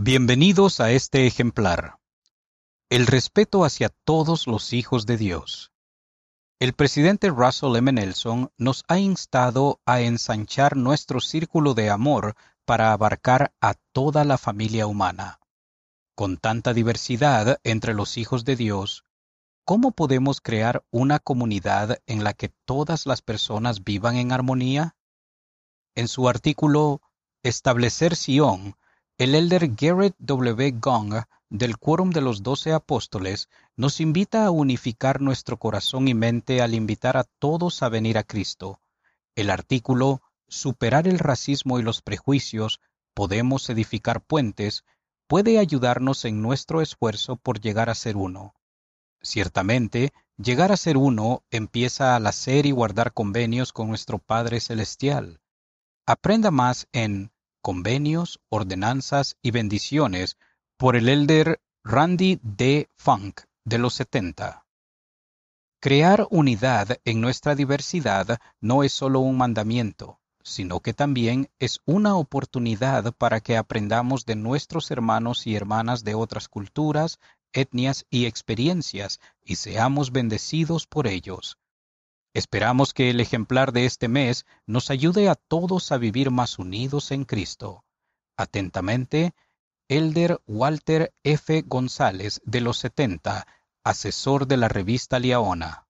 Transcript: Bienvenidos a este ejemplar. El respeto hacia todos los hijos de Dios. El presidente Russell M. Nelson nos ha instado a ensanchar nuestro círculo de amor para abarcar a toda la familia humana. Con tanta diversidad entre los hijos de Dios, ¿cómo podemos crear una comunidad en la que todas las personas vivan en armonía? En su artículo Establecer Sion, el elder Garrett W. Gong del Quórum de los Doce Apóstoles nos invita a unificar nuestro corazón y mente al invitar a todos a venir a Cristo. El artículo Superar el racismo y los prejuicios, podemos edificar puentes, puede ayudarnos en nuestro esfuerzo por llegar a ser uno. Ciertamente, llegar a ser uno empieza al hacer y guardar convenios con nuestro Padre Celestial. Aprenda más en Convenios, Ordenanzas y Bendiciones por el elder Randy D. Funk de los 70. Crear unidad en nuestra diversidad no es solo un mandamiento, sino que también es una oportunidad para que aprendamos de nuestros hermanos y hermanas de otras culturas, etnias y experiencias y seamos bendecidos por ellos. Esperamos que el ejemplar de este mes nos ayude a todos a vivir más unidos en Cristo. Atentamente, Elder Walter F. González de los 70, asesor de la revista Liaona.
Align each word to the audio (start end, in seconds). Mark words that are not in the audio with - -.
Bienvenidos 0.00 0.78
a 0.78 0.92
este 0.92 1.26
ejemplar. 1.26 1.98
El 2.88 3.08
respeto 3.08 3.64
hacia 3.64 3.88
todos 3.88 4.46
los 4.46 4.72
hijos 4.72 5.06
de 5.06 5.16
Dios. 5.16 5.72
El 6.60 6.72
presidente 6.72 7.30
Russell 7.30 7.74
M. 7.74 7.90
Nelson 7.90 8.52
nos 8.56 8.84
ha 8.86 9.00
instado 9.00 9.80
a 9.86 10.00
ensanchar 10.00 10.76
nuestro 10.76 11.18
círculo 11.18 11.74
de 11.74 11.90
amor 11.90 12.36
para 12.64 12.92
abarcar 12.92 13.52
a 13.60 13.74
toda 13.90 14.24
la 14.24 14.38
familia 14.38 14.86
humana. 14.86 15.40
Con 16.14 16.36
tanta 16.36 16.74
diversidad 16.74 17.58
entre 17.64 17.92
los 17.92 18.18
hijos 18.18 18.44
de 18.44 18.54
Dios, 18.54 19.02
¿cómo 19.64 19.90
podemos 19.90 20.40
crear 20.40 20.84
una 20.92 21.18
comunidad 21.18 21.98
en 22.06 22.22
la 22.22 22.34
que 22.34 22.52
todas 22.66 23.04
las 23.04 23.20
personas 23.20 23.82
vivan 23.82 24.14
en 24.14 24.30
armonía? 24.30 24.94
En 25.96 26.06
su 26.06 26.28
artículo 26.28 27.02
Establecer 27.42 28.14
Sion, 28.14 28.76
el 29.18 29.34
elder 29.34 29.74
Garrett 29.74 30.14
W. 30.20 30.70
Gong 30.80 31.24
del 31.50 31.76
Quórum 31.76 32.10
de 32.10 32.20
los 32.20 32.44
Doce 32.44 32.72
Apóstoles 32.72 33.48
nos 33.74 34.00
invita 34.00 34.46
a 34.46 34.52
unificar 34.52 35.20
nuestro 35.20 35.56
corazón 35.56 36.06
y 36.06 36.14
mente 36.14 36.62
al 36.62 36.72
invitar 36.72 37.16
a 37.16 37.24
todos 37.24 37.82
a 37.82 37.88
venir 37.88 38.16
a 38.16 38.22
Cristo. 38.22 38.80
El 39.34 39.50
artículo 39.50 40.22
Superar 40.46 41.06
el 41.08 41.18
racismo 41.18 41.78
y 41.78 41.82
los 41.82 42.00
prejuicios, 42.00 42.80
podemos 43.12 43.68
edificar 43.68 44.24
puentes, 44.24 44.84
puede 45.26 45.58
ayudarnos 45.58 46.24
en 46.24 46.40
nuestro 46.40 46.80
esfuerzo 46.80 47.36
por 47.36 47.60
llegar 47.60 47.90
a 47.90 47.94
ser 47.94 48.16
uno. 48.16 48.54
Ciertamente, 49.20 50.12
llegar 50.38 50.72
a 50.72 50.76
ser 50.78 50.96
uno 50.96 51.42
empieza 51.50 52.16
al 52.16 52.26
hacer 52.28 52.66
y 52.66 52.70
guardar 52.70 53.12
convenios 53.12 53.72
con 53.72 53.88
nuestro 53.88 54.18
Padre 54.20 54.60
Celestial. 54.60 55.40
Aprenda 56.06 56.50
más 56.50 56.86
en 56.92 57.30
Convenios, 57.68 58.40
Ordenanzas 58.48 59.36
y 59.42 59.50
Bendiciones 59.50 60.38
por 60.78 60.96
el 60.96 61.06
elder 61.06 61.60
Randy 61.84 62.40
D. 62.42 62.88
Funk 62.96 63.42
de 63.66 63.76
los 63.76 63.92
70. 63.92 64.64
Crear 65.78 66.26
unidad 66.30 66.96
en 67.04 67.20
nuestra 67.20 67.54
diversidad 67.54 68.38
no 68.62 68.84
es 68.84 68.94
solo 68.94 69.20
un 69.20 69.36
mandamiento, 69.36 70.18
sino 70.42 70.80
que 70.80 70.94
también 70.94 71.50
es 71.58 71.80
una 71.84 72.16
oportunidad 72.16 73.12
para 73.12 73.40
que 73.42 73.58
aprendamos 73.58 74.24
de 74.24 74.36
nuestros 74.36 74.90
hermanos 74.90 75.46
y 75.46 75.54
hermanas 75.54 76.04
de 76.04 76.14
otras 76.14 76.48
culturas, 76.48 77.18
etnias 77.52 78.06
y 78.08 78.24
experiencias 78.24 79.20
y 79.44 79.56
seamos 79.56 80.10
bendecidos 80.10 80.86
por 80.86 81.06
ellos. 81.06 81.58
Esperamos 82.34 82.92
que 82.92 83.10
el 83.10 83.20
ejemplar 83.20 83.72
de 83.72 83.86
este 83.86 84.08
mes 84.08 84.46
nos 84.66 84.90
ayude 84.90 85.28
a 85.28 85.34
todos 85.34 85.90
a 85.92 85.98
vivir 85.98 86.30
más 86.30 86.58
unidos 86.58 87.10
en 87.10 87.24
Cristo. 87.24 87.84
Atentamente, 88.36 89.34
Elder 89.88 90.40
Walter 90.46 91.14
F. 91.24 91.62
González 91.62 92.40
de 92.44 92.60
los 92.60 92.78
70, 92.78 93.46
asesor 93.82 94.46
de 94.46 94.58
la 94.58 94.68
revista 94.68 95.18
Liaona. 95.18 95.87